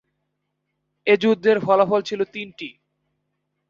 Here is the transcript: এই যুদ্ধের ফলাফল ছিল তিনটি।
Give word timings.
এই 1.07 1.17
যুদ্ধের 1.17 1.57
ফলাফল 1.59 2.01
ছিল 2.01 2.19
তিনটি। 2.33 2.69